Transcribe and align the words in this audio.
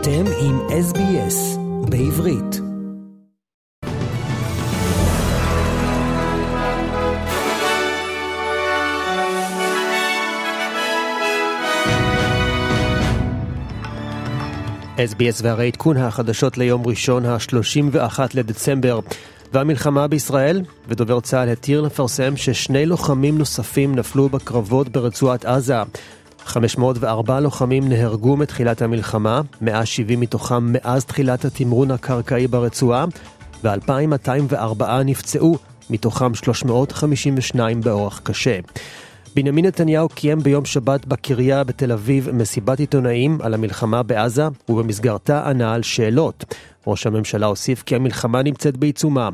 אתם 0.00 0.24
עם 0.40 0.60
SBS 0.68 1.58
בעברית. 1.90 2.60
SBS 14.98 15.42
והרי 15.42 15.66
עדכון 15.68 15.96
החדשות 15.96 16.58
ליום 16.58 16.86
ראשון 16.86 17.26
ה-31 17.26 18.18
לדצמבר 18.34 19.00
והמלחמה 19.52 20.08
בישראל, 20.08 20.62
ודובר 20.88 21.20
צה"ל 21.20 21.48
התיר 21.48 21.80
לפרסם 21.80 22.36
ששני 22.36 22.86
לוחמים 22.86 23.38
נוספים 23.38 23.94
נפלו 23.94 24.28
בקרבות 24.28 24.88
ברצועת 24.88 25.44
עזה. 25.44 25.82
504 26.48 27.40
לוחמים 27.40 27.88
נהרגו 27.88 28.36
מתחילת 28.36 28.82
המלחמה, 28.82 29.40
170 29.60 30.20
מתוכם 30.20 30.72
מאז 30.72 31.04
תחילת 31.04 31.44
התמרון 31.44 31.90
הקרקעי 31.90 32.46
ברצועה, 32.46 33.04
ו-2,204 33.64 34.84
נפצעו, 35.04 35.58
מתוכם 35.90 36.34
352 36.34 37.80
באורח 37.80 38.20
קשה. 38.24 38.58
בנימין 39.36 39.66
נתניהו 39.66 40.08
קיים 40.08 40.38
ביום 40.38 40.64
שבת 40.64 41.06
בקריה 41.06 41.64
בתל 41.64 41.92
אביב 41.92 42.30
מסיבת 42.30 42.80
עיתונאים 42.80 43.38
על 43.42 43.54
המלחמה 43.54 44.02
בעזה, 44.02 44.44
ובמסגרתה 44.68 45.48
ענה 45.48 45.74
על 45.74 45.82
שאלות. 45.82 46.54
ראש 46.86 47.06
הממשלה 47.06 47.46
הוסיף 47.46 47.82
כי 47.82 47.96
המלחמה 47.96 48.42
נמצאת 48.42 48.76
בעיצומה, 48.76 49.28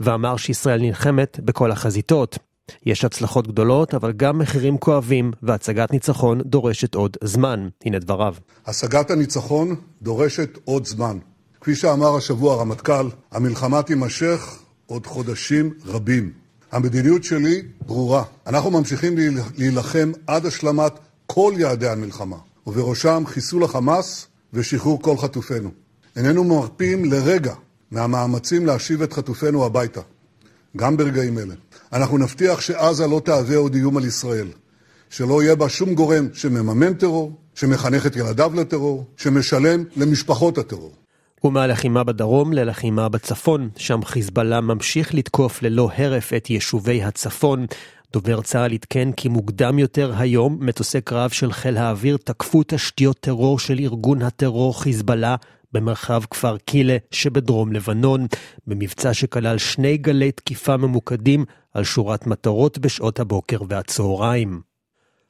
ואמר 0.00 0.36
שישראל 0.36 0.80
נלחמת 0.80 1.40
בכל 1.44 1.70
החזיתות. 1.70 2.38
יש 2.86 3.04
הצלחות 3.04 3.48
גדולות, 3.48 3.94
אבל 3.94 4.12
גם 4.12 4.38
מחירים 4.38 4.78
כואבים, 4.78 5.32
והצגת 5.42 5.92
ניצחון 5.92 6.40
דורשת 6.40 6.94
עוד 6.94 7.16
זמן. 7.24 7.68
הנה 7.84 7.98
דבריו. 7.98 8.34
השגת 8.66 9.10
הניצחון 9.10 9.74
דורשת 10.02 10.58
עוד 10.64 10.86
זמן. 10.86 11.18
כפי 11.60 11.74
שאמר 11.74 12.16
השבוע 12.16 12.54
הרמטכ"ל, 12.54 13.08
המלחמה 13.32 13.82
תימשך 13.82 14.58
עוד 14.86 15.06
חודשים 15.06 15.70
רבים. 15.86 16.32
המדיניות 16.72 17.24
שלי 17.24 17.62
ברורה. 17.86 18.22
אנחנו 18.46 18.70
ממשיכים 18.70 19.14
להילחם 19.58 20.12
עד 20.26 20.46
השלמת 20.46 20.92
כל 21.26 21.52
יעדי 21.58 21.88
המלחמה, 21.88 22.36
ובראשם 22.66 23.22
חיסול 23.26 23.64
החמאס 23.64 24.26
ושחרור 24.52 25.02
כל 25.02 25.16
חטופינו. 25.16 25.70
איננו 26.16 26.44
מרפים 26.44 27.04
לרגע 27.04 27.54
מהמאמצים 27.90 28.66
להשיב 28.66 29.02
את 29.02 29.12
חטופינו 29.12 29.64
הביתה, 29.64 30.00
גם 30.76 30.96
ברגעים 30.96 31.38
אלה. 31.38 31.54
אנחנו 31.92 32.18
נבטיח 32.18 32.60
שעזה 32.60 33.06
לא 33.06 33.20
תהווה 33.24 33.56
עוד 33.56 33.74
איום 33.74 33.96
על 33.96 34.04
ישראל, 34.04 34.46
שלא 35.10 35.42
יהיה 35.42 35.54
בה 35.54 35.68
שום 35.68 35.94
גורם 35.94 36.28
שמממן 36.32 36.94
טרור, 36.94 37.32
שמחנך 37.54 38.06
את 38.06 38.16
ילדיו 38.16 38.52
לטרור, 38.54 39.04
שמשלם 39.16 39.84
למשפחות 39.96 40.58
הטרור. 40.58 40.92
ומהלחימה 41.44 42.04
בדרום 42.04 42.52
ללחימה 42.52 43.08
בצפון, 43.08 43.68
שם 43.76 44.04
חיזבאללה 44.04 44.60
ממשיך 44.60 45.14
לתקוף 45.14 45.62
ללא 45.62 45.90
הרף 45.96 46.32
את 46.32 46.50
יישובי 46.50 47.02
הצפון. 47.02 47.66
דובר 48.12 48.42
צה"ל 48.42 48.72
עדכן 48.72 49.12
כי 49.12 49.28
מוקדם 49.28 49.78
יותר 49.78 50.12
היום 50.18 50.58
מטוסי 50.60 51.00
קרב 51.00 51.30
של 51.30 51.52
חיל 51.52 51.76
האוויר 51.76 52.16
תקפו 52.24 52.62
תשתיות 52.66 53.20
טרור 53.20 53.58
של 53.58 53.78
ארגון 53.78 54.22
הטרור 54.22 54.82
חיזבאללה 54.82 55.36
במרחב 55.72 56.22
כפר 56.30 56.56
קילה 56.58 56.96
שבדרום 57.10 57.72
לבנון, 57.72 58.26
במבצע 58.66 59.14
שכלל 59.14 59.58
שני 59.58 59.96
גלי 59.96 60.32
תקיפה 60.32 60.76
ממוקדים 60.76 61.44
על 61.74 61.84
שורת 61.84 62.26
מטרות 62.26 62.78
בשעות 62.78 63.20
הבוקר 63.20 63.58
והצהריים. 63.68 64.60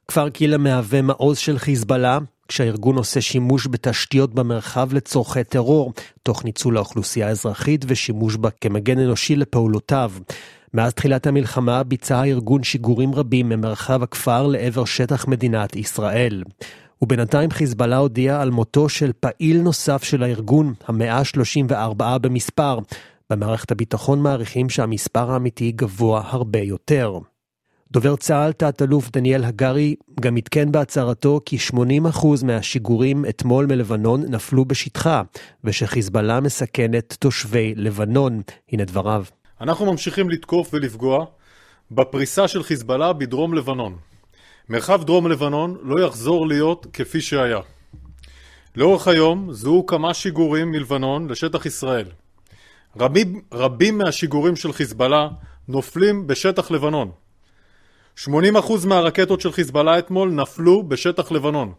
כפר 0.07 0.29
קילה 0.29 0.57
מהווה 0.57 1.01
מעוז 1.01 1.37
של 1.37 1.57
חיזבאללה, 1.57 2.19
כשהארגון 2.47 2.95
עושה 2.95 3.21
שימוש 3.21 3.67
בתשתיות 3.67 4.33
במרחב 4.33 4.93
לצורכי 4.93 5.43
טרור, 5.43 5.93
תוך 6.23 6.45
ניצול 6.45 6.77
האוכלוסייה 6.77 7.27
האזרחית 7.27 7.85
ושימוש 7.87 8.35
בה 8.35 8.49
כמגן 8.61 8.99
אנושי 8.99 9.35
לפעולותיו. 9.35 10.11
מאז 10.73 10.93
תחילת 10.93 11.27
המלחמה 11.27 11.83
ביצע 11.83 12.19
הארגון 12.19 12.63
שיגורים 12.63 13.15
רבים 13.15 13.49
ממרחב 13.49 14.03
הכפר 14.03 14.47
לעבר 14.47 14.85
שטח 14.85 15.27
מדינת 15.27 15.75
ישראל. 15.75 16.43
ובינתיים 17.03 17.51
חיזבאללה 17.51 17.97
הודיע 17.97 18.41
על 18.41 18.51
מותו 18.51 18.89
של 18.89 19.11
פעיל 19.19 19.61
נוסף 19.61 20.03
של 20.03 20.23
הארגון, 20.23 20.73
המאה 20.87 21.17
ה-34 21.17 22.17
במספר. 22.17 22.79
במערכת 23.29 23.71
הביטחון 23.71 24.21
מעריכים 24.21 24.69
שהמספר 24.69 25.31
האמיתי 25.31 25.71
גבוה 25.71 26.21
הרבה 26.25 26.59
יותר. 26.59 27.19
דובר 27.91 28.15
צה"ל, 28.15 28.51
תת-אלוף 28.51 29.11
דניאל 29.11 29.43
הגרי, 29.43 29.95
גם 30.19 30.37
עדכן 30.37 30.71
בהצהרתו 30.71 31.39
כי 31.45 31.57
80% 32.13 32.27
מהשיגורים 32.43 33.25
אתמול 33.29 33.65
מלבנון 33.65 34.21
נפלו 34.27 34.65
בשטחה, 34.65 35.21
ושחיזבאללה 35.63 36.39
מסכן 36.39 36.95
את 36.97 37.15
תושבי 37.19 37.73
לבנון. 37.75 38.41
הנה 38.71 38.85
דבריו. 38.85 39.23
אנחנו 39.61 39.85
ממשיכים 39.85 40.29
לתקוף 40.29 40.69
ולפגוע 40.73 41.25
בפריסה 41.91 42.47
של 42.47 42.63
חיזבאללה 42.63 43.13
בדרום 43.13 43.53
לבנון. 43.53 44.12
מרחב 44.69 45.03
דרום 45.03 45.27
לבנון 45.27 45.77
לא 45.81 46.05
יחזור 46.05 46.47
להיות 46.47 46.87
כפי 46.93 47.21
שהיה. 47.21 47.59
לאורך 48.75 49.07
היום 49.07 49.53
זוהו 49.53 49.85
כמה 49.85 50.13
שיגורים 50.13 50.71
מלבנון 50.71 51.29
לשטח 51.29 51.65
ישראל. 51.65 52.05
רבים, 52.99 53.41
רבים 53.53 53.97
מהשיגורים 53.97 54.55
של 54.55 54.73
חיזבאללה 54.73 55.27
נופלים 55.67 56.27
בשטח 56.27 56.71
לבנון. 56.71 57.11
80% 58.17 58.29
מהרקטות 58.85 59.41
של 59.41 59.51
חיזבאללה 59.51 59.99
אתמול 59.99 60.31
נפלו 60.31 60.83
בשטח 60.83 61.31
לבנון. 61.31 61.73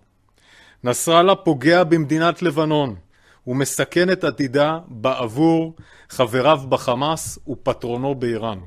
נסראללה 0.85 1.35
פוגע 1.35 1.85
במדינת 1.85 2.43
לבנון. 2.43 2.95
הוא 3.45 3.57
מסכן 3.57 4.13
את 4.13 4.25
עתידה 4.25 4.79
בעבור 4.89 5.75
חבריו 6.09 6.61
בחמאס 6.69 7.39
ופטרונו 7.49 8.15
באיראן. 8.15 8.59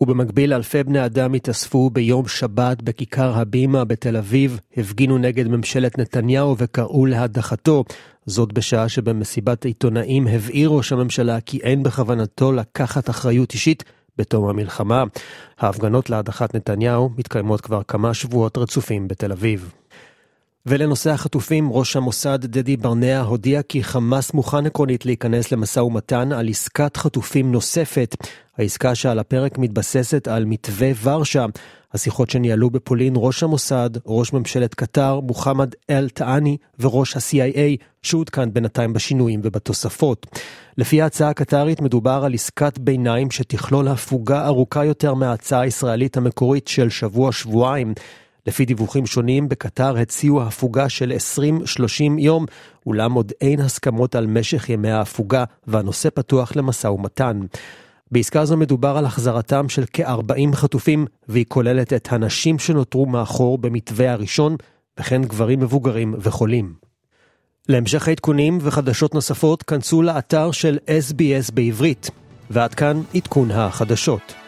ובמקביל 0.00 0.54
אלפי 0.54 0.82
בני 0.82 1.04
אדם 1.04 1.34
התאספו 1.34 1.90
ביום 1.90 2.28
שבת 2.28 2.82
בכיכר 2.82 3.38
הבימה 3.38 3.84
בתל 3.84 4.16
אביב, 4.16 4.60
הפגינו 4.76 5.18
נגד 5.18 5.48
ממשלת 5.48 5.98
נתניהו 5.98 6.54
וקראו 6.58 7.06
להדחתו. 7.06 7.84
זאת 8.26 8.52
בשעה 8.52 8.88
שבמסיבת 8.88 9.64
עיתונאים 9.64 10.26
הבהיר 10.26 10.68
ראש 10.68 10.92
הממשלה 10.92 11.40
כי 11.40 11.58
אין 11.62 11.82
בכוונתו 11.82 12.52
לקחת 12.52 13.10
אחריות 13.10 13.52
אישית 13.52 13.84
בתום 14.18 14.48
המלחמה. 14.48 15.04
ההפגנות 15.58 16.10
להדחת 16.10 16.54
נתניהו 16.54 17.10
מתקיימות 17.18 17.60
כבר 17.60 17.82
כמה 17.82 18.14
שבועות 18.14 18.58
רצופים 18.58 19.08
בתל 19.08 19.32
אביב. 19.32 19.72
ולנושא 20.68 21.10
החטופים, 21.10 21.72
ראש 21.72 21.96
המוסד 21.96 22.46
דדי 22.46 22.76
ברנע 22.76 23.20
הודיע 23.20 23.62
כי 23.62 23.84
חמאס 23.84 24.34
מוכן 24.34 24.66
עקרונית 24.66 25.06
להיכנס 25.06 25.52
למשא 25.52 25.80
ומתן 25.80 26.32
על 26.32 26.48
עסקת 26.48 26.96
חטופים 26.96 27.52
נוספת. 27.52 28.16
העסקה 28.58 28.94
שעל 28.94 29.18
הפרק 29.18 29.58
מתבססת 29.58 30.28
על 30.28 30.44
מתווה 30.44 30.90
ורשה. 31.02 31.46
השיחות 31.94 32.30
שניהלו 32.30 32.70
בפולין 32.70 33.12
ראש 33.16 33.42
המוסד, 33.42 33.90
ראש 34.06 34.32
ממשלת 34.32 34.74
קטר, 34.74 35.20
מוחמד 35.20 35.74
אל-טעני 35.90 36.56
וראש 36.80 37.16
ה-CIA, 37.16 37.84
שעודכן 38.02 38.52
בינתיים 38.52 38.92
בשינויים 38.92 39.40
ובתוספות. 39.42 40.26
לפי 40.78 41.02
ההצעה 41.02 41.30
הקטרית 41.30 41.80
מדובר 41.80 42.22
על 42.24 42.34
עסקת 42.34 42.78
ביניים 42.78 43.30
שתכלול 43.30 43.88
הפוגה 43.88 44.46
ארוכה 44.46 44.84
יותר 44.84 45.14
מההצעה 45.14 45.60
הישראלית 45.60 46.16
המקורית 46.16 46.68
של 46.68 46.90
שבוע-שבועיים. 46.90 47.94
לפי 48.48 48.64
דיווחים 48.64 49.06
שונים, 49.06 49.48
בקטר 49.48 49.96
הציעו 49.96 50.42
הפוגה 50.42 50.88
של 50.88 51.12
20-30 51.38 51.42
יום, 52.18 52.46
אולם 52.86 53.12
עוד 53.12 53.32
אין 53.40 53.60
הסכמות 53.60 54.14
על 54.14 54.26
משך 54.26 54.68
ימי 54.68 54.90
ההפוגה, 54.90 55.44
והנושא 55.66 56.08
פתוח 56.14 56.56
למשא 56.56 56.86
ומתן. 56.86 57.40
בעסקה 58.10 58.44
זו 58.44 58.56
מדובר 58.56 58.96
על 58.96 59.04
החזרתם 59.04 59.68
של 59.68 59.84
כ-40 59.92 60.54
חטופים, 60.56 61.06
והיא 61.28 61.44
כוללת 61.48 61.92
את 61.92 62.08
הנשים 62.12 62.58
שנותרו 62.58 63.06
מאחור 63.06 63.58
במתווה 63.58 64.12
הראשון, 64.12 64.56
וכן 65.00 65.22
גברים 65.22 65.60
מבוגרים 65.60 66.14
וחולים. 66.18 66.74
להמשך 67.68 68.08
העדכונים 68.08 68.58
וחדשות 68.62 69.14
נוספות, 69.14 69.62
כנסו 69.62 70.02
לאתר 70.02 70.50
של 70.50 70.78
SBS 70.86 71.52
בעברית. 71.54 72.10
ועד 72.50 72.74
כאן 72.74 73.02
עדכון 73.14 73.50
החדשות. 73.50 74.47